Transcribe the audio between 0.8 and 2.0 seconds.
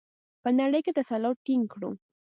تسلط ټینګ کړو؟